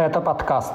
Это 0.00 0.22
подкаст. 0.22 0.72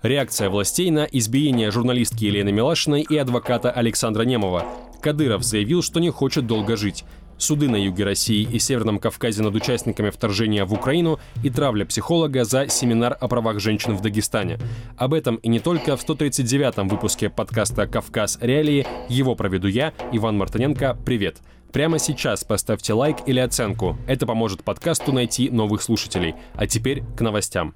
Реакция 0.00 0.48
властей 0.48 0.90
на 0.90 1.04
избиение 1.04 1.70
журналистки 1.70 2.24
Елены 2.24 2.52
Милашиной 2.52 3.02
и 3.02 3.18
адвоката 3.18 3.70
Александра 3.70 4.22
Немова. 4.22 4.64
Кадыров 5.02 5.42
заявил, 5.42 5.82
что 5.82 6.00
не 6.00 6.08
хочет 6.08 6.46
долго 6.46 6.74
жить. 6.78 7.04
Суды 7.40 7.70
на 7.70 7.76
юге 7.76 8.04
России 8.04 8.42
и 8.42 8.58
Северном 8.58 8.98
Кавказе 8.98 9.42
над 9.42 9.54
участниками 9.54 10.10
вторжения 10.10 10.66
в 10.66 10.74
Украину 10.74 11.18
и 11.42 11.48
травля 11.48 11.86
психолога 11.86 12.44
за 12.44 12.68
семинар 12.68 13.16
о 13.18 13.28
правах 13.28 13.60
женщин 13.60 13.96
в 13.96 14.02
Дагестане. 14.02 14.58
Об 14.98 15.14
этом 15.14 15.36
и 15.36 15.48
не 15.48 15.58
только 15.58 15.96
в 15.96 16.06
139-м 16.06 16.86
выпуске 16.88 17.30
подкаста 17.30 17.86
«Кавказ. 17.86 18.38
Реалии». 18.42 18.86
Его 19.08 19.34
проведу 19.36 19.68
я, 19.68 19.94
Иван 20.12 20.36
Мартыненко. 20.36 20.98
Привет! 21.06 21.38
Прямо 21.72 21.98
сейчас 21.98 22.44
поставьте 22.44 22.92
лайк 22.92 23.16
или 23.24 23.38
оценку. 23.38 23.96
Это 24.06 24.26
поможет 24.26 24.62
подкасту 24.62 25.12
найти 25.12 25.48
новых 25.48 25.80
слушателей. 25.80 26.34
А 26.56 26.66
теперь 26.66 27.02
к 27.16 27.22
новостям. 27.22 27.74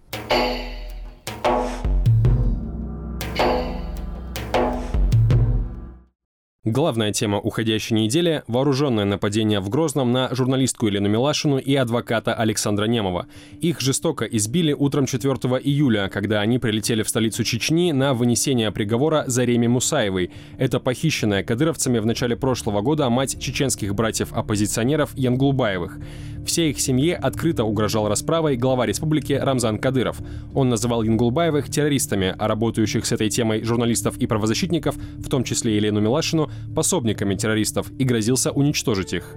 Главная 6.66 7.12
тема 7.12 7.38
уходящей 7.40 7.94
недели– 7.94 8.42
вооруженное 8.46 9.04
нападение 9.04 9.60
в 9.60 9.68
Грозном 9.68 10.12
на 10.12 10.34
журналистку 10.34 10.86
Елену 10.86 11.10
Милашину 11.10 11.58
и 11.58 11.74
адвоката 11.74 12.32
Александра 12.32 12.86
Немова. 12.86 13.26
Их 13.60 13.82
жестоко 13.82 14.24
избили 14.24 14.72
утром 14.72 15.04
4 15.04 15.34
июля, 15.62 16.08
когда 16.08 16.40
они 16.40 16.58
прилетели 16.58 17.02
в 17.02 17.08
столицу 17.10 17.44
Чечни 17.44 17.92
на 17.92 18.14
вынесение 18.14 18.72
приговора 18.72 19.24
Зареме 19.26 19.68
Мусаевой. 19.68 20.30
Это 20.56 20.80
похищенная 20.80 21.44
кадыровцами 21.44 21.98
в 21.98 22.06
начале 22.06 22.34
прошлого 22.34 22.80
года 22.80 23.10
мать 23.10 23.38
чеченских 23.38 23.94
братьев-оппозиционеров 23.94 25.10
Янгулбаевых. 25.18 25.98
Всей 26.46 26.70
их 26.70 26.80
семье 26.80 27.16
открыто 27.16 27.64
угрожал 27.64 28.08
расправой 28.08 28.56
глава 28.56 28.86
республики 28.86 29.32
Рамзан 29.32 29.78
Кадыров. 29.78 30.20
Он 30.54 30.68
называл 30.68 31.02
Янгулбаевых 31.02 31.70
террористами, 31.70 32.34
а 32.38 32.48
работающих 32.48 33.06
с 33.06 33.12
этой 33.12 33.30
темой 33.30 33.64
журналистов 33.64 34.18
и 34.18 34.26
правозащитников, 34.26 34.94
в 34.94 35.28
том 35.28 35.42
числе 35.44 35.76
Елену 35.76 36.00
Милашину, 36.00 36.50
пособниками 36.74 37.34
террористов 37.34 37.90
и 37.98 38.04
грозился 38.04 38.50
уничтожить 38.50 39.12
их. 39.12 39.34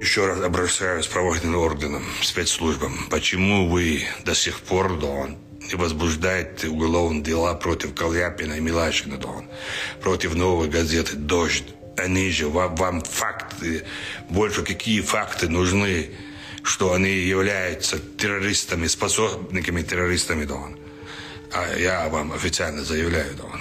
Еще 0.00 0.26
раз 0.26 0.40
обращаюсь 0.40 1.06
к 1.06 1.10
правоохранительным 1.10 1.60
органам, 1.60 2.04
спецслужбам. 2.22 2.92
Почему 3.10 3.68
вы 3.68 4.02
до 4.24 4.34
сих 4.34 4.60
пор, 4.60 4.98
Дон, 4.98 5.36
не 5.68 5.76
возбуждаете 5.76 6.68
уголовные 6.68 7.22
дела 7.22 7.54
против 7.54 7.94
Каляпина 7.94 8.54
и 8.54 8.60
Милашина, 8.60 9.16
Дон, 9.16 9.44
против 10.02 10.34
новой 10.34 10.68
газеты 10.68 11.16
«Дождь»? 11.16 11.64
Они 11.96 12.30
же 12.30 12.48
вам, 12.48 12.74
вам 12.74 13.02
факты, 13.02 13.84
больше 14.28 14.62
какие 14.62 15.00
факты 15.00 15.48
нужны 15.48 16.10
что 16.64 16.94
они 16.94 17.10
являются 17.10 17.98
террористами, 17.98 18.86
способниками 18.86 19.82
террористами, 19.82 20.46
Дон. 20.46 20.76
А 21.52 21.76
я 21.76 22.08
вам 22.08 22.32
официально 22.32 22.82
заявляю, 22.82 23.34
Дон, 23.36 23.60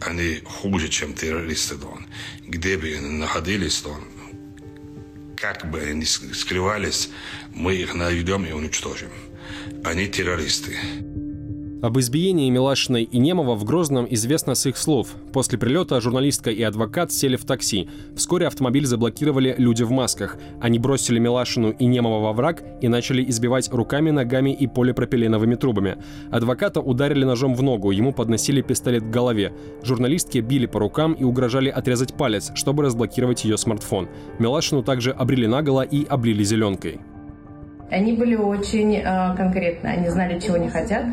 они 0.00 0.40
хуже, 0.44 0.88
чем 0.88 1.14
террористы, 1.14 1.76
Дон. 1.76 2.06
Где 2.46 2.76
бы 2.76 2.88
они 2.88 3.18
находились, 3.18 3.82
Дон, 3.82 4.04
как 5.36 5.70
бы 5.70 5.80
они 5.80 6.04
скрывались, 6.04 7.10
мы 7.54 7.74
их 7.74 7.94
найдем 7.94 8.44
и 8.44 8.52
уничтожим. 8.52 9.10
Они 9.84 10.06
террористы. 10.08 10.76
Об 11.80 11.96
избиении 12.00 12.50
Милашиной 12.50 13.04
и 13.04 13.18
Немова 13.20 13.54
в 13.54 13.62
Грозном 13.62 14.04
известно 14.10 14.56
с 14.56 14.66
их 14.66 14.76
слов. 14.76 15.14
После 15.32 15.58
прилета 15.58 16.00
журналистка 16.00 16.50
и 16.50 16.60
адвокат 16.62 17.12
сели 17.12 17.36
в 17.36 17.44
такси. 17.44 17.88
Вскоре 18.16 18.48
автомобиль 18.48 18.84
заблокировали 18.84 19.54
люди 19.58 19.84
в 19.84 19.92
масках. 19.92 20.38
Они 20.60 20.80
бросили 20.80 21.20
Милашину 21.20 21.70
и 21.70 21.86
Немова 21.86 22.20
во 22.20 22.32
враг 22.32 22.64
и 22.80 22.88
начали 22.88 23.24
избивать 23.30 23.72
руками, 23.72 24.10
ногами 24.10 24.52
и 24.52 24.66
полипропиленовыми 24.66 25.54
трубами. 25.54 25.98
Адвоката 26.32 26.80
ударили 26.80 27.22
ножом 27.22 27.54
в 27.54 27.62
ногу, 27.62 27.92
ему 27.92 28.12
подносили 28.12 28.60
пистолет 28.60 29.04
к 29.04 29.10
голове. 29.10 29.52
Журналистки 29.84 30.38
били 30.38 30.66
по 30.66 30.80
рукам 30.80 31.12
и 31.12 31.22
угрожали 31.22 31.68
отрезать 31.68 32.14
палец, 32.14 32.50
чтобы 32.56 32.82
разблокировать 32.82 33.44
ее 33.44 33.56
смартфон. 33.56 34.08
Милашину 34.40 34.82
также 34.82 35.12
обрели 35.12 35.46
наголо 35.46 35.82
и 35.82 36.04
облили 36.04 36.42
зеленкой. 36.42 36.98
Они 37.90 38.12
были 38.12 38.34
очень 38.34 38.96
э, 38.96 39.36
конкретны, 39.36 39.88
они 39.88 40.08
знали, 40.08 40.38
чего 40.38 40.56
не 40.56 40.68
хотят. 40.68 41.04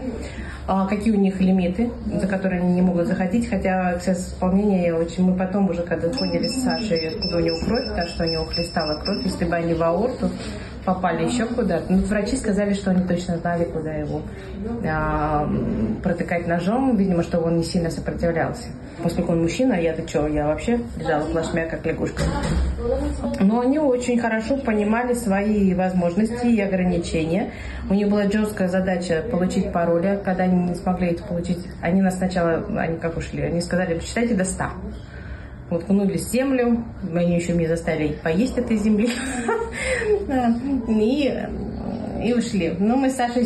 А, 0.67 0.87
какие 0.87 1.13
у 1.13 1.19
них 1.19 1.39
лимиты, 1.39 1.91
за 2.11 2.27
которые 2.27 2.61
они 2.61 2.73
не 2.73 2.81
могут 2.81 3.05
заходить, 3.05 3.47
хотя 3.47 3.91
процесс 3.91 4.29
исполнения 4.29 4.87
я 4.87 4.95
очень... 4.95 5.23
Мы 5.23 5.37
потом 5.37 5.69
уже, 5.69 5.83
когда 5.83 6.09
поняли 6.09 6.47
с 6.47 6.63
Сашей, 6.63 7.09
откуда 7.09 7.37
у 7.37 7.39
него 7.39 7.57
кровь, 7.63 7.95
так 7.95 8.07
что 8.07 8.23
у 8.23 8.27
него 8.27 8.45
хлестала 8.45 8.99
кровь, 8.99 9.23
если 9.23 9.45
бы 9.45 9.55
они 9.55 9.75
в 9.75 9.83
аорту, 9.83 10.31
попали 10.83 11.25
еще 11.25 11.45
куда-то. 11.45 11.85
Ну, 11.93 11.99
врачи 11.99 12.35
сказали, 12.35 12.73
что 12.73 12.91
они 12.91 13.03
точно 13.03 13.37
знали, 13.37 13.65
куда 13.65 13.93
его 13.93 14.23
а, 14.87 15.47
протыкать 16.01 16.47
ножом. 16.47 16.97
Видимо, 16.97 17.21
что 17.21 17.39
он 17.39 17.57
не 17.57 17.63
сильно 17.63 17.91
сопротивлялся. 17.91 18.69
Поскольку 19.03 19.33
он 19.33 19.41
мужчина, 19.43 19.73
я-то 19.73 20.07
что, 20.07 20.27
я 20.27 20.47
вообще 20.47 20.79
лежала 20.97 21.25
плашмя, 21.25 21.65
как 21.65 21.85
лягушка. 21.85 22.23
Но 23.39 23.61
они 23.61 23.79
очень 23.79 24.19
хорошо 24.19 24.57
понимали 24.57 25.13
свои 25.13 25.73
возможности 25.73 26.47
и 26.47 26.61
ограничения. 26.61 27.51
У 27.89 27.93
них 27.93 28.09
была 28.09 28.29
жесткая 28.29 28.67
задача 28.67 29.23
получить 29.29 29.71
пароли. 29.71 30.19
Когда 30.23 30.43
они 30.43 30.69
не 30.69 30.75
смогли 30.75 31.09
это 31.09 31.23
получить, 31.23 31.59
они 31.81 32.01
нас 32.01 32.17
сначала, 32.17 32.65
они 32.77 32.97
как 32.97 33.17
ушли, 33.17 33.43
они 33.43 33.61
сказали, 33.61 33.95
посчитайте 33.95 34.35
до 34.35 34.45
100 34.45 34.65
уткнули 35.69 36.17
в 36.17 36.21
землю, 36.21 36.83
они 37.13 37.35
еще 37.35 37.53
мне 37.53 37.67
заставили 37.67 38.13
поесть 38.23 38.57
этой 38.57 38.77
земли, 38.77 39.09
и, 40.87 41.47
и 42.23 42.33
ушли. 42.33 42.75
Но 42.79 42.95
мы 42.95 43.09
с 43.09 43.15
Сашей 43.15 43.43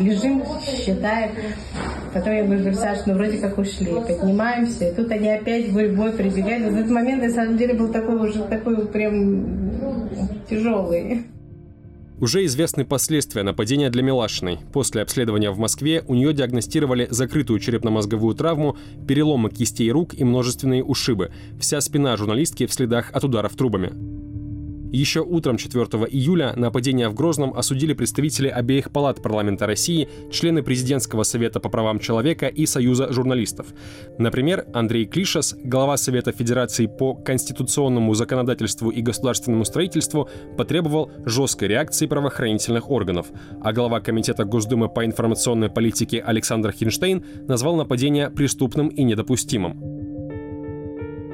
лежим, 0.00 0.44
считаем. 0.62 1.30
Потом 2.14 2.32
я 2.32 2.44
говорю, 2.44 2.72
Саша, 2.74 3.02
ну 3.06 3.14
вроде 3.14 3.38
как 3.38 3.58
ушли, 3.58 3.86
поднимаемся. 3.86 4.88
И 4.88 4.94
тут 4.94 5.10
они 5.10 5.28
опять 5.28 5.68
в 5.68 5.72
бой 5.72 6.12
прибегали. 6.12 6.70
В 6.70 6.76
этот 6.76 6.90
момент, 6.92 7.24
на 7.24 7.30
самом 7.30 7.58
деле, 7.58 7.74
был 7.74 7.88
такой 7.88 8.30
уже 8.30 8.44
такой 8.44 8.86
прям 8.86 10.40
тяжелый. 10.48 11.24
Уже 12.20 12.44
известны 12.44 12.84
последствия 12.84 13.42
нападения 13.42 13.90
для 13.90 14.04
Милашиной. 14.04 14.60
После 14.72 15.02
обследования 15.02 15.50
в 15.50 15.58
Москве 15.58 16.04
у 16.06 16.14
нее 16.14 16.32
диагностировали 16.32 17.08
закрытую 17.10 17.58
черепно-мозговую 17.58 18.36
травму, 18.36 18.76
переломы 19.08 19.50
кистей 19.50 19.90
рук 19.90 20.14
и 20.14 20.22
множественные 20.22 20.84
ушибы. 20.84 21.32
Вся 21.58 21.80
спина 21.80 22.16
журналистки 22.16 22.66
в 22.66 22.72
следах 22.72 23.10
от 23.12 23.24
ударов 23.24 23.56
трубами. 23.56 24.13
Еще 24.94 25.22
утром 25.22 25.56
4 25.56 25.84
июля 26.12 26.52
нападение 26.54 27.08
в 27.08 27.14
Грозном 27.14 27.52
осудили 27.58 27.94
представители 27.94 28.46
обеих 28.46 28.92
палат 28.92 29.20
парламента 29.20 29.66
России, 29.66 30.08
члены 30.30 30.62
Президентского 30.62 31.24
совета 31.24 31.58
по 31.58 31.68
правам 31.68 31.98
человека 31.98 32.46
и 32.46 32.64
Союза 32.64 33.12
журналистов. 33.12 33.66
Например, 34.18 34.64
Андрей 34.72 35.06
Клишас, 35.06 35.56
глава 35.64 35.96
Совета 35.96 36.30
Федерации 36.30 36.86
по 36.86 37.12
конституционному 37.12 38.14
законодательству 38.14 38.90
и 38.90 39.02
государственному 39.02 39.64
строительству, 39.64 40.28
потребовал 40.56 41.10
жесткой 41.26 41.66
реакции 41.66 42.06
правоохранительных 42.06 42.88
органов, 42.88 43.26
а 43.62 43.72
глава 43.72 43.98
Комитета 43.98 44.44
Госдумы 44.44 44.88
по 44.88 45.04
информационной 45.04 45.70
политике 45.70 46.20
Александр 46.20 46.70
Хинштейн 46.70 47.24
назвал 47.48 47.74
нападение 47.74 48.30
преступным 48.30 48.86
и 48.86 49.02
недопустимым. 49.02 49.93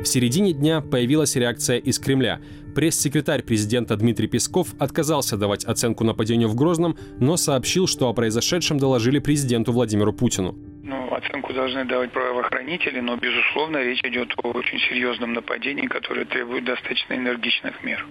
В 0.00 0.06
середине 0.06 0.54
дня 0.54 0.80
появилась 0.80 1.36
реакция 1.36 1.76
из 1.76 1.98
Кремля. 1.98 2.40
Пресс-секретарь 2.74 3.42
президента 3.42 3.96
Дмитрий 3.96 4.28
Песков 4.28 4.68
отказался 4.78 5.36
давать 5.36 5.66
оценку 5.66 6.04
нападению 6.04 6.48
в 6.48 6.54
Грозном, 6.54 6.96
но 7.18 7.36
сообщил, 7.36 7.86
что 7.86 8.08
о 8.08 8.14
произошедшем 8.14 8.78
доложили 8.78 9.18
президенту 9.18 9.72
Владимиру 9.72 10.14
Путину. 10.14 10.56
Ну, 10.82 11.14
оценку 11.14 11.52
должны 11.52 11.84
давать 11.84 12.12
правоохранители, 12.12 13.00
но, 13.00 13.16
безусловно, 13.16 13.76
речь 13.84 14.02
идет 14.02 14.32
о 14.42 14.48
очень 14.48 14.78
серьезном 14.88 15.34
нападении, 15.34 15.86
которое 15.86 16.24
требует 16.24 16.64
достаточно 16.64 17.12
энергичных 17.14 17.84
мер. 17.84 18.06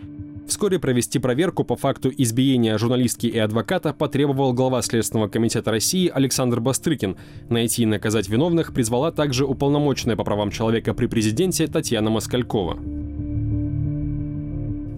Вскоре 0.49 0.79
провести 0.79 1.19
проверку 1.19 1.63
по 1.63 1.75
факту 1.75 2.11
избиения 2.17 2.75
журналистки 2.79 3.27
и 3.27 3.37
адвоката 3.37 3.93
потребовал 3.93 4.51
глава 4.51 4.81
Следственного 4.81 5.27
комитета 5.27 5.69
России 5.69 6.11
Александр 6.11 6.59
Бастрыкин. 6.59 7.17
Найти 7.49 7.83
и 7.83 7.85
наказать 7.85 8.27
виновных 8.29 8.73
призвала 8.73 9.11
также 9.11 9.45
уполномоченная 9.45 10.15
по 10.15 10.23
правам 10.23 10.49
человека 10.49 10.95
при 10.95 11.05
президенте 11.05 11.67
Татьяна 11.67 12.09
Москалькова. 12.09 12.79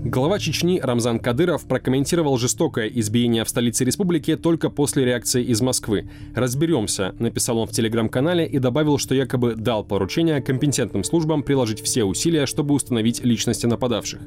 Глава 0.06 0.40
Чечни 0.40 0.80
Рамзан 0.82 1.20
Кадыров 1.20 1.66
прокомментировал 1.66 2.38
жестокое 2.38 2.88
избиение 2.88 3.44
в 3.44 3.50
столице 3.50 3.84
республики 3.84 4.38
только 4.38 4.70
после 4.70 5.04
реакции 5.04 5.44
из 5.44 5.60
Москвы. 5.62 6.10
«Разберемся»,— 6.34 7.14
написал 7.20 7.58
он 7.58 7.68
в 7.68 7.72
телеграм-канале 7.72 8.48
и 8.48 8.58
добавил, 8.58 8.98
что 8.98 9.16
якобы 9.16 9.56
дал 9.56 9.84
поручение 9.84 10.42
компетентным 10.42 11.04
службам 11.04 11.44
приложить 11.44 11.82
все 11.82 12.06
усилия, 12.06 12.46
чтобы 12.46 12.74
установить 12.74 13.24
личности 13.26 13.66
нападавших. 13.66 14.22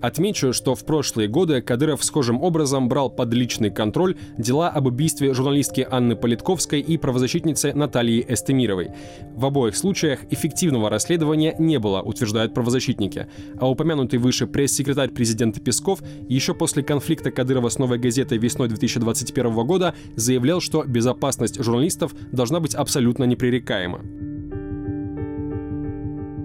Отмечу, 0.00 0.52
что 0.52 0.74
в 0.74 0.84
прошлые 0.84 1.28
годы 1.28 1.60
Кадыров 1.60 2.04
схожим 2.04 2.42
образом 2.42 2.88
брал 2.88 3.10
под 3.10 3.32
личный 3.32 3.70
контроль 3.70 4.16
дела 4.36 4.68
об 4.68 4.86
убийстве 4.86 5.34
журналистки 5.34 5.86
Анны 5.88 6.16
Политковской 6.16 6.80
и 6.80 6.96
правозащитницы 6.96 7.72
Натальи 7.74 8.24
Эстемировой. 8.28 8.90
В 9.34 9.46
обоих 9.46 9.76
случаях 9.76 10.20
эффективного 10.30 10.90
расследования 10.90 11.54
не 11.58 11.78
было, 11.78 12.00
утверждают 12.02 12.54
правозащитники. 12.54 13.26
А 13.58 13.68
упомянутый 13.70 14.18
выше 14.18 14.46
пресс-секретарь 14.46 15.10
президента 15.10 15.60
Песков 15.60 16.00
еще 16.28 16.54
после 16.54 16.82
конфликта 16.82 17.30
Кадырова 17.30 17.68
с 17.68 17.78
«Новой 17.78 17.98
газетой» 17.98 18.38
весной 18.38 18.68
2021 18.68 19.66
года 19.66 19.94
заявлял, 20.16 20.60
что 20.60 20.84
безопасность 20.84 21.62
журналистов 21.62 22.14
должна 22.32 22.60
быть 22.60 22.74
абсолютно 22.74 23.24
непререкаема. 23.24 24.27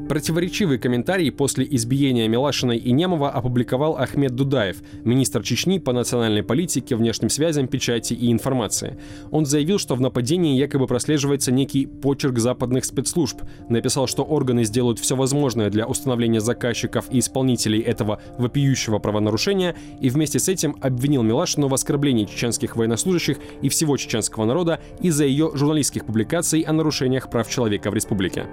Противоречивый 0.09 0.79
комментарий 0.79 1.31
после 1.31 1.65
избиения 1.69 2.27
Милашиной 2.27 2.77
и 2.77 2.91
Немова 2.91 3.29
опубликовал 3.29 3.97
Ахмед 3.97 4.35
Дудаев, 4.35 4.77
министр 5.05 5.43
Чечни 5.43 5.79
по 5.79 5.93
национальной 5.93 6.43
политике, 6.43 6.95
внешним 6.95 7.29
связям, 7.29 7.67
печати 7.67 8.13
и 8.13 8.31
информации. 8.31 8.97
Он 9.31 9.45
заявил, 9.45 9.79
что 9.79 9.95
в 9.95 10.01
нападении 10.01 10.57
якобы 10.57 10.87
прослеживается 10.87 11.51
некий 11.51 11.85
почерк 11.85 12.37
западных 12.39 12.83
спецслужб. 12.85 13.41
Написал, 13.69 14.07
что 14.07 14.23
органы 14.23 14.65
сделают 14.65 14.99
все 14.99 15.15
возможное 15.15 15.69
для 15.69 15.87
установления 15.87 16.41
заказчиков 16.41 17.05
и 17.09 17.19
исполнителей 17.19 17.79
этого 17.79 18.21
вопиющего 18.37 18.99
правонарушения, 18.99 19.75
и 20.01 20.09
вместе 20.09 20.39
с 20.39 20.49
этим 20.49 20.75
обвинил 20.81 21.23
Милашину 21.23 21.69
в 21.69 21.73
оскорблении 21.73 22.25
чеченских 22.25 22.75
военнослужащих 22.75 23.37
и 23.61 23.69
всего 23.69 23.95
чеченского 23.95 24.45
народа 24.45 24.81
из-за 25.01 25.25
ее 25.25 25.51
журналистских 25.53 26.05
публикаций 26.05 26.61
о 26.61 26.73
нарушениях 26.73 27.29
прав 27.29 27.49
человека 27.49 27.89
в 27.89 27.93
республике. 27.93 28.45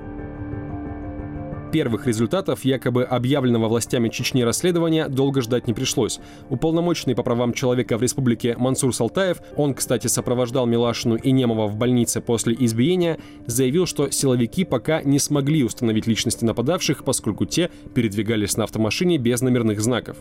Первых 1.73 2.09
результатов 2.09 2.65
якобы 2.65 3.05
объявленного 3.05 3.69
властями 3.69 4.09
Чечни 4.09 4.43
расследования 4.43 5.07
долго 5.07 5.41
ждать 5.41 5.69
не 5.69 5.73
пришлось. 5.73 6.19
Уполномоченный 6.49 7.15
по 7.15 7.23
правам 7.23 7.53
человека 7.53 7.97
в 7.97 8.03
республике 8.03 8.57
Мансур 8.59 8.93
Салтаев, 8.93 9.41
он, 9.55 9.75
кстати, 9.75 10.09
сопровождал 10.09 10.67
Милашину 10.67 11.15
и 11.15 11.31
Немова 11.31 11.69
в 11.69 11.77
больнице 11.77 12.21
после 12.21 12.57
избиения, 12.59 13.19
заявил, 13.47 13.87
что 13.87 14.11
силовики 14.11 14.65
пока 14.65 15.01
не 15.03 15.21
смогли 15.21 15.63
установить 15.63 16.09
личности 16.09 16.45
нападавших, 16.45 17.05
поскольку 17.05 17.47
те 17.47 17.71
передвигались 17.95 18.57
на 18.57 18.65
автомашине 18.65 19.19
без 19.19 19.41
номерных 19.41 19.81
знаков. 19.81 20.17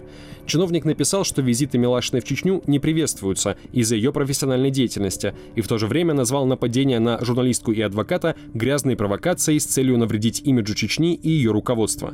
Чиновник 0.45 0.85
написал, 0.85 1.23
что 1.23 1.41
визиты 1.41 1.79
Милашиной 1.79 2.21
в 2.21 2.25
Чечню 2.25 2.61
не 2.67 2.77
приветствуются 2.77 3.57
из-за 3.71 3.95
ее 3.95 4.13
профессиональной 4.13 4.69
деятельности, 4.69 5.33
и 5.55 5.61
в 5.61 5.67
то 5.67 5.79
же 5.79 5.87
время 5.87 6.13
назвал 6.13 6.45
нападение 6.45 6.99
на 6.99 7.17
журналистку 7.25 7.71
и 7.71 7.81
адвоката 7.81 8.35
грязной 8.53 8.95
провокацией 8.95 9.59
с 9.59 9.65
целью 9.65 9.97
навредить 9.97 10.41
имиджу 10.45 10.75
Чечни 10.75 11.15
и 11.15 11.38
ее 11.39 11.51
руководства. 11.51 12.13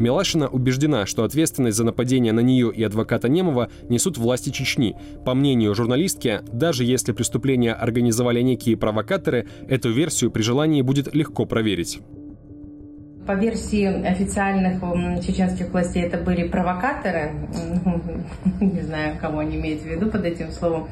Милашина 0.00 0.48
убеждена, 0.48 1.04
что 1.04 1.24
ответственность 1.24 1.76
за 1.76 1.84
нападение 1.84 2.32
на 2.32 2.40
нее 2.40 2.72
и 2.74 2.82
адвоката 2.82 3.28
Немова 3.28 3.70
несут 3.90 4.16
власти 4.16 4.48
Чечни. 4.48 4.96
По 5.26 5.34
мнению 5.34 5.74
журналистки, 5.74 6.40
даже 6.50 6.84
если 6.84 7.12
преступление 7.12 7.74
организовали 7.74 8.40
некие 8.40 8.78
провокаторы, 8.78 9.46
эту 9.68 9.92
версию 9.92 10.30
при 10.30 10.40
желании 10.40 10.80
будет 10.80 11.14
легко 11.14 11.44
проверить. 11.44 12.00
По 13.26 13.32
версии 13.32 13.84
официальных 13.84 14.80
чеченских 15.24 15.70
властей 15.70 16.04
это 16.04 16.16
были 16.16 16.48
провокаторы. 16.48 17.32
Не 18.60 18.80
знаю, 18.80 19.18
кого 19.20 19.40
они 19.40 19.56
имеют 19.56 19.82
в 19.82 19.84
виду 19.84 20.10
под 20.10 20.24
этим 20.24 20.50
словом. 20.50 20.88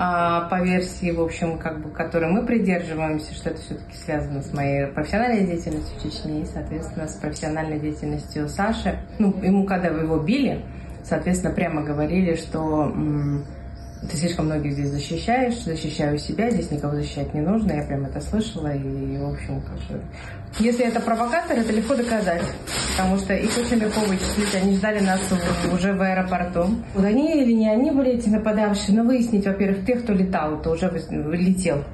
А 0.00 0.42
по 0.48 0.62
версии, 0.62 1.10
в 1.10 1.20
общем, 1.20 1.58
как 1.58 1.80
бы, 1.80 1.90
которой 1.90 2.30
мы 2.30 2.46
придерживаемся, 2.46 3.34
что 3.34 3.50
это 3.50 3.60
все-таки 3.60 3.96
связано 3.96 4.42
с 4.42 4.52
моей 4.52 4.86
профессиональной 4.86 5.44
деятельностью 5.44 5.98
в 5.98 6.02
Чечне 6.04 6.42
и, 6.42 6.44
соответственно, 6.44 7.08
с 7.08 7.14
профессиональной 7.14 7.80
деятельностью 7.80 8.48
Саши. 8.48 9.00
Ну, 9.18 9.34
ему, 9.42 9.64
когда 9.64 9.90
вы 9.90 10.02
его 10.02 10.18
били, 10.18 10.64
соответственно, 11.02 11.52
прямо 11.52 11.82
говорили, 11.82 12.36
что 12.36 12.92
ты 14.02 14.16
слишком 14.16 14.46
многих 14.46 14.72
здесь 14.72 14.90
защищаешь, 14.90 15.62
защищаю 15.64 16.18
себя, 16.18 16.50
здесь 16.50 16.70
никого 16.70 16.94
защищать 16.94 17.34
не 17.34 17.40
нужно, 17.40 17.72
я 17.72 17.82
прям 17.82 18.04
это 18.04 18.20
слышала, 18.20 18.74
и, 18.74 19.16
в 19.18 19.28
общем, 19.28 19.60
как 19.62 19.76
бы... 19.88 20.02
Если 20.60 20.86
это 20.86 21.00
провокатор, 21.00 21.58
это 21.58 21.72
легко 21.72 21.94
доказать, 21.94 22.42
потому 22.96 23.18
что 23.18 23.34
их 23.34 23.50
очень 23.58 23.76
легко 23.76 24.00
вычислить, 24.00 24.54
они 24.54 24.76
ждали 24.76 25.00
нас 25.00 25.20
уже 25.72 25.92
в 25.92 26.00
аэропорту. 26.00 26.70
Они 26.96 27.42
или 27.42 27.52
не 27.52 27.68
они 27.68 27.90
были 27.90 28.12
эти 28.12 28.28
нападавшие, 28.28 28.96
но 28.96 29.04
выяснить, 29.04 29.46
во-первых, 29.46 29.84
тех, 29.84 30.02
кто 30.04 30.14
летал, 30.14 30.62
то 30.62 30.70
уже 30.70 30.90
летел, 31.10 31.84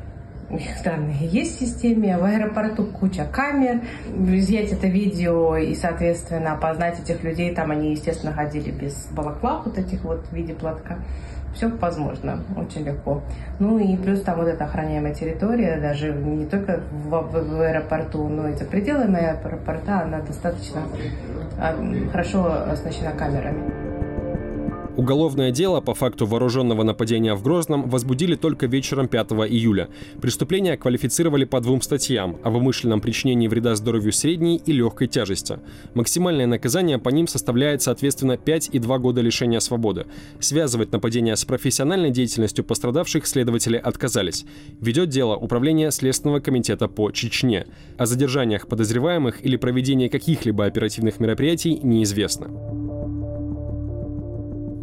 их 0.51 0.83
данные 0.85 1.27
есть 1.27 1.57
в 1.57 1.61
системе, 1.61 2.17
в 2.19 2.25
аэропорту 2.25 2.85
куча 2.85 3.25
камер, 3.25 3.83
изъять 4.29 4.73
это 4.73 4.87
видео 4.87 5.57
и, 5.57 5.75
соответственно, 5.75 6.53
опознать 6.53 7.01
этих 7.01 7.23
людей, 7.25 7.55
там 7.55 7.71
они, 7.71 7.93
естественно, 7.93 8.33
ходили 8.33 8.71
без 8.71 9.09
балаклав 9.11 9.65
вот 9.65 9.79
этих 9.79 10.05
вот 10.05 10.27
в 10.27 10.33
виде 10.33 10.55
платка. 10.55 10.99
Все 11.55 11.69
возможно, 11.69 12.41
очень 12.57 12.85
легко. 12.85 13.23
Ну 13.59 13.79
и 13.79 13.97
плюс 13.97 14.23
там 14.23 14.39
вот 14.39 14.49
эта 14.49 14.65
охраняемая 14.65 15.15
территория, 15.15 15.81
даже 15.81 16.13
не 16.13 16.47
только 16.47 16.81
в, 16.91 17.09
в, 17.09 17.57
в 17.57 17.61
аэропорту, 17.61 18.29
но 18.29 18.49
и 18.49 18.55
за 18.55 18.65
пределами 18.65 19.21
аэропорта, 19.21 20.01
она 20.01 20.21
достаточно 20.21 20.83
а, 21.59 21.77
хорошо 22.11 22.71
оснащена 22.71 23.13
камерами. 23.13 23.84
Уголовное 24.97 25.51
дело 25.51 25.81
по 25.81 25.93
факту 25.93 26.25
вооруженного 26.25 26.85
нападения 26.85 27.35
в 27.35 27.43
Грозном 27.43 27.91
возбудили 27.91 28.37
только 28.37 28.67
вечером 28.67 29.09
5 29.09 29.33
июля. 29.49 29.89
Преступления 30.23 30.77
квалифицировали 30.77 31.45
по 31.45 31.61
двум 31.61 31.83
статьям– 31.83 32.37
о 32.45 32.51
вымышленном 32.51 33.01
причинении 33.01 33.49
вреда 33.49 33.75
здоровью 33.75 34.13
средней 34.13 34.63
и 34.65 34.71
легкой 34.71 35.09
тяжести. 35.09 35.59
Максимальное 35.95 36.47
наказание 36.47 36.99
по 36.99 37.09
ним 37.09 37.27
составляет, 37.27 37.83
соответственно, 37.83 38.37
5 38.37 38.71
и 38.73 38.79
2 38.79 38.99
года 38.99 39.21
лишения 39.21 39.59
свободы. 39.59 40.07
Связывать 40.39 40.93
нападение 40.93 41.35
с 41.35 41.45
профессиональной 41.45 42.11
деятельностью 42.11 42.65
пострадавших 42.65 43.27
следователи 43.27 43.77
отказались. 43.77 44.45
Ведет 44.81 45.09
дело 45.09 45.35
Управление 45.35 45.91
Следственного 45.91 46.39
комитета 46.39 46.87
по 46.87 47.11
Чечне. 47.11 47.67
О 47.99 48.07
задержаниях 48.07 48.69
подозреваемых 48.69 49.45
или 49.45 49.57
проведении 49.57 50.07
каких-либо 50.07 50.67
оперативных 50.67 51.19
мероприятий 51.19 51.81
неизвестно. 51.83 52.49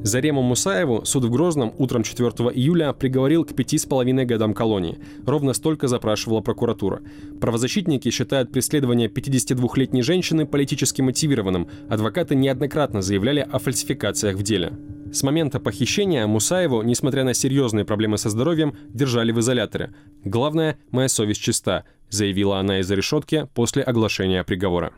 Зарему 0.03 0.41
Мусаеву 0.41 1.05
суд 1.05 1.25
в 1.25 1.29
Грозном 1.29 1.73
утром 1.77 2.01
4 2.01 2.29
июля 2.29 2.91
приговорил 2.93 3.45
к 3.45 3.53
пяти 3.53 3.77
с 3.77 3.85
половиной 3.85 4.25
годам 4.25 4.55
колонии. 4.55 4.97
Ровно 5.27 5.53
столько 5.53 5.87
запрашивала 5.87 6.41
прокуратура. 6.41 7.01
Правозащитники 7.39 8.09
считают 8.09 8.51
преследование 8.51 9.09
52-летней 9.09 10.01
женщины 10.01 10.47
политически 10.47 11.01
мотивированным. 11.01 11.67
Адвокаты 11.87 12.33
неоднократно 12.33 13.03
заявляли 13.03 13.47
о 13.51 13.59
фальсификациях 13.59 14.37
в 14.37 14.41
деле. 14.41 14.73
С 15.13 15.21
момента 15.21 15.59
похищения 15.59 16.25
Мусаеву, 16.25 16.81
несмотря 16.81 17.23
на 17.23 17.35
серьезные 17.35 17.85
проблемы 17.85 18.17
со 18.17 18.29
здоровьем, 18.31 18.75
держали 18.89 19.31
в 19.31 19.39
изоляторе. 19.39 19.93
«Главное, 20.23 20.79
моя 20.89 21.09
совесть 21.09 21.41
чиста», 21.41 21.83
заявила 22.09 22.59
она 22.59 22.79
из-за 22.79 22.95
решетки 22.95 23.47
после 23.53 23.83
оглашения 23.83 24.43
приговора. 24.43 24.93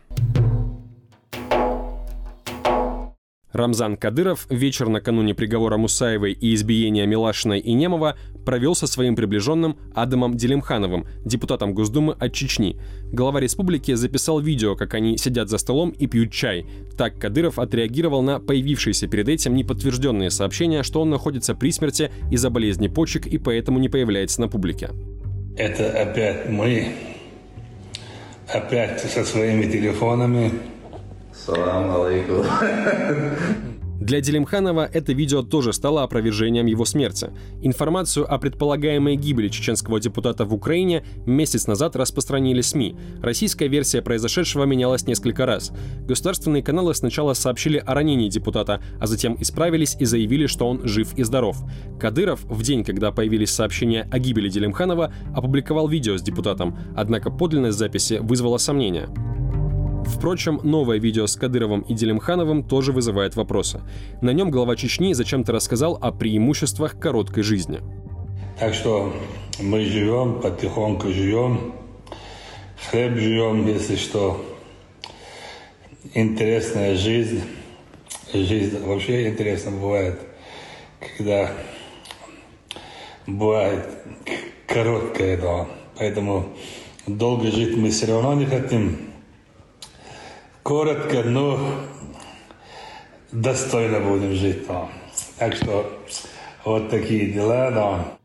Рамзан 3.53 3.97
Кадыров 3.97 4.47
вечер 4.49 4.89
накануне 4.89 5.35
приговора 5.35 5.77
Мусаевой 5.77 6.33
и 6.33 6.55
избиения 6.55 7.05
Милашиной 7.05 7.59
и 7.59 7.73
Немова 7.73 8.17
провел 8.45 8.73
со 8.73 8.87
своим 8.87 9.15
приближенным 9.15 9.77
Адамом 9.93 10.35
Делимхановым, 10.35 11.05
депутатом 11.23 11.75
Госдумы 11.75 12.13
от 12.19 12.33
Чечни. 12.33 12.81
Глава 13.11 13.39
республики 13.39 13.93
записал 13.93 14.39
видео, 14.39 14.75
как 14.75 14.95
они 14.95 15.17
сидят 15.17 15.49
за 15.49 15.59
столом 15.59 15.91
и 15.91 16.07
пьют 16.07 16.31
чай. 16.31 16.65
Так 16.97 17.19
Кадыров 17.19 17.59
отреагировал 17.59 18.23
на 18.23 18.39
появившиеся 18.39 19.07
перед 19.07 19.29
этим 19.29 19.55
неподтвержденные 19.55 20.31
сообщения, 20.31 20.81
что 20.81 21.01
он 21.01 21.11
находится 21.11 21.53
при 21.53 21.71
смерти 21.71 22.11
из-за 22.31 22.49
болезни 22.49 22.87
почек 22.87 23.27
и 23.27 23.37
поэтому 23.37 23.77
не 23.77 23.87
появляется 23.87 24.41
на 24.41 24.47
публике. 24.47 24.89
Это 25.55 25.91
опять 26.01 26.49
мы, 26.49 26.87
опять 28.47 28.99
со 29.01 29.23
своими 29.23 29.71
телефонами, 29.71 30.53
Салам 31.45 31.91
алейкум. 31.91 32.45
Для 33.99 34.21
Делимханова 34.21 34.89
это 34.91 35.13
видео 35.13 35.43
тоже 35.43 35.71
стало 35.73 36.03
опровержением 36.03 36.65
его 36.65 36.85
смерти. 36.85 37.31
Информацию 37.61 38.31
о 38.31 38.37
предполагаемой 38.37 39.15
гибели 39.15 39.47
чеченского 39.49 39.99
депутата 39.99 40.45
в 40.45 40.53
Украине 40.53 41.05
месяц 41.25 41.67
назад 41.67 41.95
распространили 41.95 42.61
СМИ. 42.61 42.95
Российская 43.21 43.67
версия 43.67 44.01
произошедшего 44.01 44.63
менялась 44.65 45.07
несколько 45.07 45.45
раз. 45.45 45.71
Государственные 46.05 46.63
каналы 46.63 46.93
сначала 46.95 47.33
сообщили 47.33 47.77
о 47.77 47.93
ранении 47.93 48.29
депутата, 48.29 48.81
а 48.99 49.07
затем 49.07 49.37
исправились 49.39 49.95
и 49.99 50.05
заявили, 50.05 50.47
что 50.47 50.67
он 50.67 50.85
жив 50.85 51.13
и 51.17 51.23
здоров. 51.23 51.57
Кадыров 51.99 52.43
в 52.43 52.61
день, 52.61 52.83
когда 52.83 53.11
появились 53.11 53.51
сообщения 53.51 54.07
о 54.11 54.19
гибели 54.19 54.49
Делимханова, 54.49 55.13
опубликовал 55.33 55.87
видео 55.87 56.17
с 56.17 56.21
депутатом, 56.21 56.77
однако 56.95 57.31
подлинность 57.31 57.77
записи 57.77 58.19
вызвала 58.21 58.57
сомнения. 58.57 59.09
Впрочем, 60.05 60.59
новое 60.63 60.99
видео 60.99 61.27
с 61.27 61.35
Кадыровым 61.35 61.81
и 61.81 61.93
Делимхановым 61.93 62.63
тоже 62.63 62.91
вызывает 62.91 63.35
вопросы. 63.35 63.81
На 64.21 64.31
нем 64.31 64.51
глава 64.51 64.75
Чечни 64.75 65.13
зачем-то 65.13 65.51
рассказал 65.51 65.97
о 66.01 66.11
преимуществах 66.11 66.97
короткой 66.99 67.43
жизни. 67.43 67.81
Так 68.59 68.73
что 68.73 69.13
мы 69.59 69.83
живем, 69.85 70.39
потихоньку 70.41 71.09
живем, 71.09 71.73
хлеб 72.89 73.17
живем, 73.17 73.67
если 73.67 73.95
что. 73.95 74.43
интересная 76.13 76.95
жизнь. 76.95 77.41
Жизнь 78.33 78.79
вообще 78.83 79.29
интересно 79.29 79.71
бывает, 79.71 80.19
когда 80.99 81.51
бывает 83.27 83.87
короткая, 84.67 85.37
да. 85.37 85.67
Поэтому 85.97 86.49
долго 87.05 87.51
жить 87.51 87.77
мы 87.77 87.91
все 87.91 88.07
равно 88.07 88.33
не 88.33 88.45
хотим. 88.45 89.12
Коротко, 90.62 91.22
но 91.22 91.58
достойно 93.32 94.00
будем 94.00 94.34
жить. 94.34 94.66
Да. 94.66 94.88
Так 95.38 95.54
что 95.54 95.90
вот 96.64 96.90
такие 96.90 97.32
дела, 97.32 97.70
да. 97.70 98.18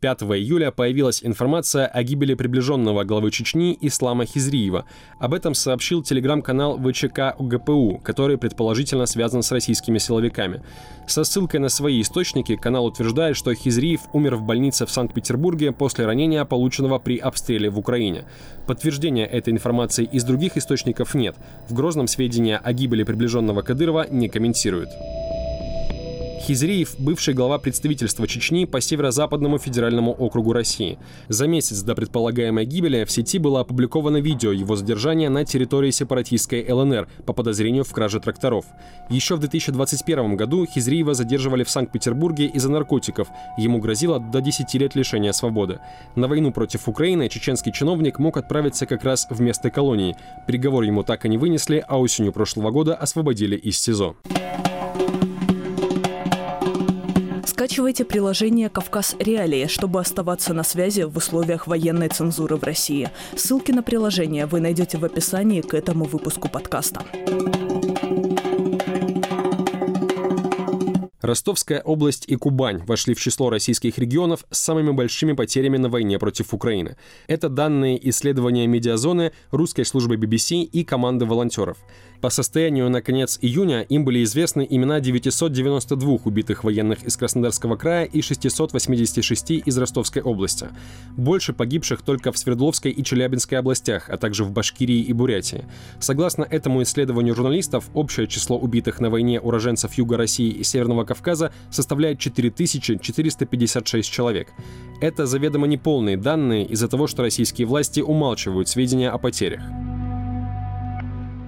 5 0.00 0.22
июля 0.22 0.70
появилась 0.70 1.22
информация 1.22 1.86
о 1.86 2.02
гибели 2.02 2.32
приближенного 2.32 3.04
главы 3.04 3.30
Чечни 3.30 3.76
Ислама 3.82 4.24
Хизриева. 4.24 4.86
Об 5.18 5.34
этом 5.34 5.52
сообщил 5.52 6.02
телеграм-канал 6.02 6.78
ВЧК 6.78 7.34
УГПУ, 7.38 8.00
который 8.02 8.38
предположительно 8.38 9.04
связан 9.04 9.42
с 9.42 9.52
российскими 9.52 9.98
силовиками. 9.98 10.62
Со 11.06 11.22
ссылкой 11.22 11.60
на 11.60 11.68
свои 11.68 12.00
источники 12.00 12.56
канал 12.56 12.86
утверждает, 12.86 13.36
что 13.36 13.52
Хизриев 13.52 14.00
умер 14.14 14.36
в 14.36 14.42
больнице 14.42 14.86
в 14.86 14.90
Санкт-Петербурге 14.90 15.72
после 15.72 16.06
ранения, 16.06 16.46
полученного 16.46 16.98
при 16.98 17.18
обстреле 17.18 17.68
в 17.68 17.78
Украине. 17.78 18.24
Подтверждения 18.66 19.26
этой 19.26 19.52
информации 19.52 20.08
из 20.10 20.24
других 20.24 20.56
источников 20.56 21.14
нет. 21.14 21.36
В 21.68 21.74
Грозном 21.74 22.06
сведения 22.06 22.56
о 22.56 22.72
гибели 22.72 23.02
приближенного 23.02 23.60
Кадырова 23.60 24.06
не 24.10 24.30
комментируют. 24.30 24.88
Хизриев– 26.40 26.94
бывший 26.98 27.34
глава 27.34 27.58
представительства 27.58 28.26
Чечни 28.26 28.64
по 28.64 28.80
Северо-Западному 28.80 29.58
федеральному 29.58 30.12
округу 30.12 30.54
России. 30.54 30.98
За 31.28 31.46
месяц 31.46 31.82
до 31.82 31.94
предполагаемой 31.94 32.64
гибели 32.64 33.04
в 33.04 33.10
сети 33.10 33.38
было 33.38 33.60
опубликовано 33.60 34.16
видео 34.16 34.50
его 34.50 34.74
задержания 34.74 35.28
на 35.28 35.44
территории 35.44 35.90
сепаратистской 35.90 36.66
ЛНР 36.66 37.08
по 37.26 37.34
подозрению 37.34 37.84
в 37.84 37.92
краже 37.92 38.20
тракторов. 38.20 38.64
Еще 39.10 39.36
в 39.36 39.40
2021 39.40 40.36
году 40.36 40.64
Хизриева 40.64 41.12
задерживали 41.12 41.62
в 41.62 41.70
Санкт-Петербурге 41.70 42.46
из-за 42.46 42.70
наркотиков. 42.70 43.28
Ему 43.58 43.78
грозило 43.78 44.18
до 44.18 44.40
10 44.40 44.74
лет 44.74 44.94
лишения 44.94 45.32
свободы. 45.32 45.80
На 46.16 46.26
войну 46.26 46.52
против 46.52 46.88
Украины 46.88 47.28
чеченский 47.28 47.70
чиновник 47.70 48.18
мог 48.18 48.38
отправиться 48.38 48.86
как 48.86 49.04
раз 49.04 49.26
в 49.28 49.40
место 49.42 49.70
колонии. 49.70 50.16
Приговор 50.46 50.84
ему 50.84 51.02
так 51.02 51.26
и 51.26 51.28
не 51.28 51.36
вынесли, 51.36 51.84
а 51.86 52.00
осенью 52.00 52.32
прошлого 52.32 52.70
года 52.70 52.94
освободили 52.94 53.56
из 53.56 53.78
СИЗО. 53.78 54.16
Скачивайте 57.70 58.04
приложение 58.04 58.68
«Кавказ 58.68 59.14
Реалии», 59.20 59.68
чтобы 59.68 60.00
оставаться 60.00 60.52
на 60.52 60.64
связи 60.64 61.02
в 61.02 61.16
условиях 61.16 61.68
военной 61.68 62.08
цензуры 62.08 62.56
в 62.56 62.64
России. 62.64 63.10
Ссылки 63.36 63.70
на 63.70 63.84
приложение 63.84 64.46
вы 64.46 64.58
найдете 64.58 64.98
в 64.98 65.04
описании 65.04 65.60
к 65.60 65.72
этому 65.72 66.04
выпуску 66.04 66.48
подкаста. 66.48 67.04
Ростовская 71.30 71.80
область 71.80 72.24
и 72.26 72.34
Кубань 72.34 72.82
вошли 72.86 73.14
в 73.14 73.20
число 73.20 73.50
российских 73.50 73.98
регионов 73.98 74.44
с 74.50 74.58
самыми 74.58 74.90
большими 74.90 75.32
потерями 75.32 75.76
на 75.76 75.88
войне 75.88 76.18
против 76.18 76.52
Украины. 76.52 76.96
Это 77.28 77.48
данные 77.48 78.00
исследования 78.10 78.66
медиазоны 78.66 79.30
русской 79.52 79.84
службы 79.84 80.16
BBC 80.16 80.62
и 80.62 80.82
команды 80.82 81.26
волонтеров. 81.26 81.78
По 82.20 82.28
состоянию 82.28 82.90
на 82.90 83.00
конец 83.00 83.38
июня 83.40 83.80
им 83.82 84.04
были 84.04 84.22
известны 84.24 84.66
имена 84.68 85.00
992 85.00 86.18
убитых 86.24 86.64
военных 86.64 87.02
из 87.04 87.16
Краснодарского 87.16 87.76
края 87.76 88.04
и 88.04 88.20
686 88.20 89.50
из 89.52 89.78
Ростовской 89.78 90.20
области. 90.20 90.68
Больше 91.16 91.54
погибших 91.54 92.02
только 92.02 92.30
в 92.30 92.36
Свердловской 92.36 92.90
и 92.90 93.02
Челябинской 93.02 93.56
областях, 93.56 94.10
а 94.10 94.18
также 94.18 94.44
в 94.44 94.50
Башкирии 94.50 95.00
и 95.00 95.12
Бурятии. 95.14 95.64
Согласно 95.98 96.42
этому 96.42 96.82
исследованию 96.82 97.34
журналистов, 97.34 97.88
общее 97.94 98.26
число 98.26 98.58
убитых 98.58 99.00
на 99.00 99.08
войне 99.08 99.40
уроженцев 99.40 99.94
Юга 99.94 100.18
России 100.18 100.50
и 100.50 100.62
Северного 100.62 101.04
Кавказа 101.04 101.19
составляет 101.70 102.18
4456 102.18 104.10
человек. 104.10 104.48
Это 105.00 105.26
заведомо 105.26 105.66
неполные 105.66 106.16
данные 106.16 106.66
из-за 106.66 106.88
того, 106.88 107.06
что 107.06 107.22
российские 107.22 107.66
власти 107.66 108.00
умалчивают 108.00 108.68
сведения 108.68 109.10
о 109.10 109.18
потерях. 109.18 109.62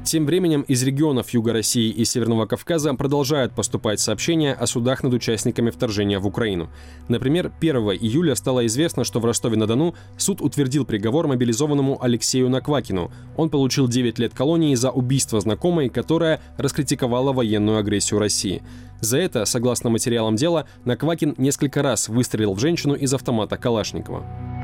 Тем 0.05 0.27
временем 0.27 0.63
из 0.63 0.83
регионов 0.83 1.31
Юга 1.31 1.53
России 1.53 1.89
и 1.89 2.05
Северного 2.05 2.47
Кавказа 2.47 2.93
продолжают 2.95 3.55
поступать 3.55 4.01
сообщения 4.01 4.53
о 4.53 4.67
судах 4.67 5.05
над 5.05 5.13
участниками 5.15 5.71
вторжения 5.71 6.19
в 6.19 6.27
Украину. 6.27 6.71
Например, 7.09 7.53
1 7.61 7.77
июля 7.77 8.35
стало 8.35 8.67
известно, 8.67 9.05
что 9.05 9.21
в 9.21 9.25
Ростове-на-Дону 9.25 9.95
суд 10.17 10.43
утвердил 10.43 10.85
приговор 10.85 11.29
мобилизованному 11.29 12.03
Алексею 12.03 12.51
Наквакину. 12.51 13.13
Он 13.37 13.49
получил 13.49 13.87
9 13.87 14.19
лет 14.19 14.35
колонии 14.35 14.75
за 14.75 14.91
убийство 14.91 15.41
знакомой, 15.41 15.89
которая 15.89 16.41
раскритиковала 16.59 17.33
военную 17.33 17.79
агрессию 17.79 18.19
России. 18.19 18.63
За 19.01 19.19
это, 19.19 19.45
согласно 19.45 19.89
материалам 19.89 20.35
дела, 20.35 20.67
Наквакин 20.85 21.35
несколько 21.39 21.81
раз 21.81 22.09
выстрелил 22.09 22.55
в 22.55 22.59
женщину 22.59 22.95
из 22.95 23.15
автомата 23.15 23.57
Калашникова. 23.57 24.62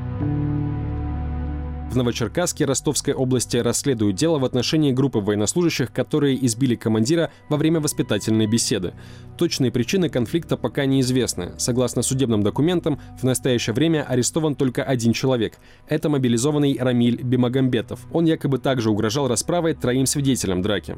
В 1.91 1.97
Новочеркасске 1.97 2.67
Ростовской 2.67 3.15
области 3.15 3.57
расследуют 3.57 4.15
дело 4.15 4.39
в 4.39 4.45
отношении 4.45 4.93
группы 4.93 5.21
военнослужащих, 5.21 5.91
которые 5.91 6.45
избили 6.45 6.75
командира 6.75 7.31
во 7.49 7.57
время 7.57 7.81
воспитательной 7.81 8.47
беседы. 8.47 8.93
Точные 9.39 9.73
причины 9.73 10.11
конфликта 10.11 10.59
пока 10.59 10.85
неизвестны. 10.85 11.53
Согласно 11.57 12.03
судебным 12.03 12.43
документам, 12.43 13.01
в 13.19 13.25
настоящее 13.25 13.73
время 13.73 14.05
арестован 14.07 14.55
только 14.55 14.85
один 14.85 15.15
человек. 15.15 15.55
Это 15.89 16.11
мобилизованный 16.11 16.77
Рамиль 16.79 17.23
Бимагамбетов. 17.23 18.01
Он 18.13 18.27
якобы 18.27 18.59
также 18.59 18.91
угрожал 18.91 19.27
расправой 19.27 19.73
троим 19.73 20.05
свидетелям 20.05 20.61
драки. 20.61 20.97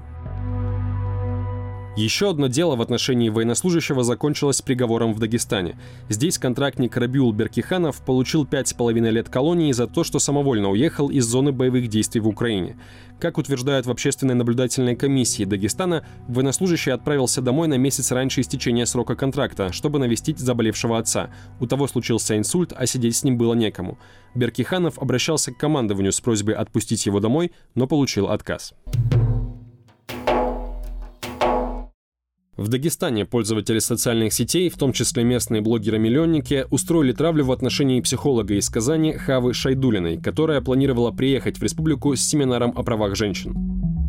Еще 1.97 2.30
одно 2.30 2.47
дело 2.47 2.76
в 2.76 2.82
отношении 2.82 3.30
военнослужащего 3.30 4.04
закончилось 4.04 4.62
приговором 4.62 5.12
в 5.12 5.18
Дагестане. 5.18 5.76
Здесь 6.09 6.38
контрактник 6.38 6.97
Рабиул 6.97 7.32
Беркиханов 7.32 8.04
получил 8.04 8.44
5,5 8.44 9.11
лет 9.11 9.28
колонии 9.28 9.73
за 9.73 9.88
то, 9.88 10.04
что 10.04 10.20
самовольно 10.20 10.70
уехал 10.70 11.11
из 11.11 11.25
зоны 11.26 11.50
боевых 11.50 11.88
действий 11.88 12.20
в 12.20 12.28
Украине. 12.28 12.76
Как 13.18 13.38
утверждают 13.38 13.87
в 13.87 13.90
общественной 13.90 14.35
наблюдательной 14.35 14.94
комиссии 14.94 15.44
Дагестана, 15.44 16.06
военнослужащий 16.28 16.92
отправился 16.92 17.42
домой 17.42 17.66
на 17.66 17.76
месяц 17.76 18.12
раньше 18.12 18.40
истечения 18.40 18.87
срока 18.87 19.16
контракта, 19.16 19.73
чтобы 19.73 19.99
навестить 19.99 20.38
заболевшего 20.38 20.97
отца. 20.97 21.30
У 21.59 21.66
того 21.66 21.88
случился 21.88 22.38
инсульт, 22.38 22.73
а 22.75 22.87
сидеть 22.87 23.16
с 23.16 23.25
ним 23.25 23.37
было 23.37 23.54
некому. 23.54 23.99
Беркиханов 24.37 24.99
обращался 24.99 25.52
к 25.52 25.59
командованию 25.59 26.12
с 26.12 26.20
просьбой 26.20 26.54
отпустить 26.54 27.04
его 27.04 27.18
домой, 27.18 27.50
но 27.75 27.88
получил 27.88 28.28
отказ. 28.28 28.75
В 32.61 32.69
Дагестане 32.69 33.25
пользователи 33.25 33.79
социальных 33.79 34.35
сетей, 34.35 34.69
в 34.69 34.76
том 34.76 34.93
числе 34.93 35.25
местные 35.25 35.62
блогеры-миллионники, 35.62 36.67
устроили 36.69 37.12
травлю 37.12 37.47
в 37.47 37.52
отношении 37.52 38.02
психолога 38.02 38.52
из 38.52 38.69
Казани 38.69 39.14
Хавы 39.14 39.55
Шайдулиной, 39.55 40.21
которая 40.21 40.61
планировала 40.61 41.11
приехать 41.11 41.57
в 41.57 41.62
республику 41.62 42.14
с 42.14 42.21
семинаром 42.21 42.75
о 42.76 42.83
правах 42.83 43.17
женщин. 43.17 44.00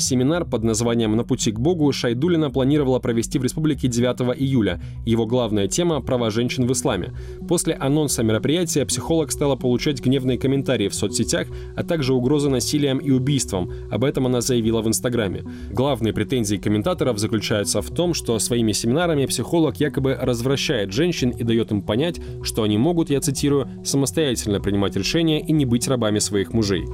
Семинар 0.00 0.44
под 0.44 0.64
названием 0.64 1.16
«На 1.16 1.24
пути 1.24 1.52
к 1.52 1.60
Богу» 1.60 1.92
Шайдулина 1.92 2.50
планировала 2.50 2.98
провести 2.98 3.38
в 3.38 3.44
республике 3.44 3.88
9 3.88 4.36
июля. 4.40 4.80
Его 5.06 5.26
главная 5.26 5.68
тема– 5.68 6.00
права 6.02 6.30
женщин 6.30 6.66
в 6.66 6.72
исламе. 6.72 7.12
После 7.48 7.74
анонса 7.74 8.22
мероприятия 8.22 8.84
психолог 8.84 9.30
стала 9.30 9.56
получать 9.56 10.00
гневные 10.00 10.38
комментарии 10.38 10.88
в 10.88 10.94
соцсетях, 10.94 11.46
а 11.76 11.84
также 11.84 12.14
угрозы 12.14 12.48
насилием 12.48 12.98
и 12.98 13.10
убийством. 13.10 13.70
Об 13.90 14.04
этом 14.04 14.26
она 14.26 14.40
заявила 14.40 14.80
в 14.82 14.88
Инстаграме. 14.88 15.44
Главные 15.70 16.12
претензии 16.12 16.56
комментаторов 16.56 17.18
заключаются 17.18 17.82
в 17.82 17.90
том, 17.90 18.14
что 18.14 18.38
своими 18.38 18.72
семинарами 18.72 19.26
психолог 19.26 19.76
якобы 19.76 20.16
развращает 20.20 20.92
женщин 20.92 21.30
и 21.30 21.44
дает 21.44 21.70
им 21.70 21.82
понять, 21.82 22.20
что 22.42 22.62
они 22.62 22.78
могут, 22.78 23.10
я 23.10 23.20
цитирую, 23.20 23.68
самостоятельно 23.84 24.60
принимать 24.60 24.96
решения 24.96 25.40
и 25.40 25.52
не 25.52 25.66
быть 25.66 25.86
рабами 25.88 26.18
своих 26.18 26.52
мужей. 26.52 26.84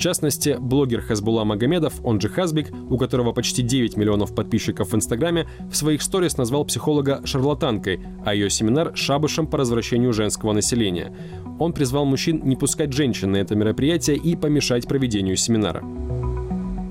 Частности, 0.00 0.56
блогер 0.58 1.02
Хазбула 1.02 1.44
Магомедов, 1.44 1.92
он 2.02 2.22
же 2.22 2.30
Хазбик, 2.30 2.72
у 2.88 2.96
которого 2.96 3.32
почти 3.32 3.60
9 3.60 3.98
миллионов 3.98 4.34
подписчиков 4.34 4.92
в 4.92 4.96
Инстаграме, 4.96 5.46
в 5.70 5.76
своих 5.76 6.00
сторис 6.00 6.38
назвал 6.38 6.64
психолога 6.64 7.20
шарлатанкой, 7.26 8.00
а 8.24 8.32
ее 8.32 8.48
семинар– 8.48 8.92
шабышем 8.94 9.46
по 9.46 9.58
развращению 9.58 10.14
женского 10.14 10.54
населения. 10.54 11.14
Он 11.58 11.74
призвал 11.74 12.06
мужчин 12.06 12.40
не 12.44 12.56
пускать 12.56 12.94
женщин 12.94 13.32
на 13.32 13.36
это 13.36 13.54
мероприятие 13.54 14.16
и 14.16 14.36
помешать 14.36 14.88
проведению 14.88 15.36
семинара. 15.36 15.84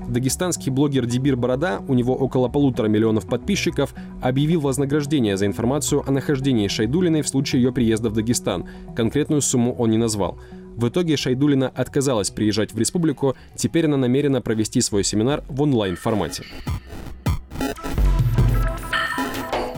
Дагестанский 0.08 0.70
блогер 0.70 1.04
Дебир 1.04 1.34
Борода, 1.36 1.82
у 1.88 1.94
него 1.94 2.14
около 2.14 2.48
полутора 2.48 2.86
миллионов 2.86 3.26
подписчиков, 3.26 3.92
объявил 4.22 4.60
вознаграждение 4.60 5.36
за 5.36 5.46
информацию 5.46 6.04
о 6.06 6.12
нахождении 6.12 6.68
Шайдулиной 6.68 7.22
в 7.22 7.28
случае 7.28 7.62
ее 7.62 7.72
приезда 7.72 8.08
в 8.08 8.12
Дагестан. 8.12 8.66
Конкретную 8.94 9.40
сумму 9.40 9.74
он 9.74 9.90
не 9.90 9.98
назвал. 9.98 10.38
В 10.76 10.88
итоге 10.88 11.16
Шайдулина 11.16 11.68
отказалась 11.68 12.30
приезжать 12.30 12.72
в 12.72 12.78
республику, 12.78 13.36
теперь 13.54 13.86
она 13.86 13.96
намерена 13.96 14.40
провести 14.40 14.80
свой 14.80 15.04
семинар 15.04 15.42
в 15.48 15.60
онлайн-формате. 15.62 16.44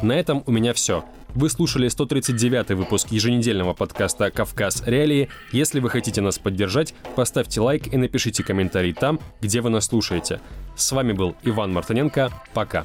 На 0.02 0.12
этом 0.12 0.42
у 0.46 0.52
меня 0.52 0.72
все. 0.72 1.04
Вы 1.34 1.48
слушали 1.48 1.88
139 1.88 2.70
выпуск 2.72 3.10
еженедельного 3.10 3.72
подкаста 3.72 4.30
«Кавказ. 4.30 4.82
Реалии». 4.84 5.28
Если 5.50 5.80
вы 5.80 5.88
хотите 5.88 6.20
нас 6.20 6.38
поддержать, 6.38 6.94
поставьте 7.16 7.60
лайк 7.60 7.92
и 7.92 7.96
напишите 7.96 8.44
комментарий 8.44 8.92
там, 8.92 9.18
где 9.40 9.62
вы 9.62 9.70
нас 9.70 9.86
слушаете. 9.86 10.40
С 10.76 10.92
вами 10.92 11.12
был 11.12 11.34
Иван 11.42 11.72
Мартыненко. 11.72 12.30
Пока. 12.52 12.84